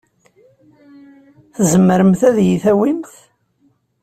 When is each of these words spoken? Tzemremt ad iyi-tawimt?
Tzemremt 1.55 2.21
ad 2.29 2.37
iyi-tawimt? 2.41 3.11